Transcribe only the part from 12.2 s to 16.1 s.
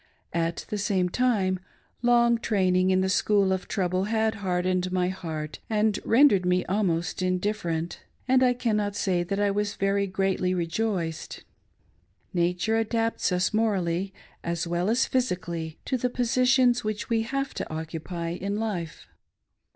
Nature adapts us morally, as well as physically, to the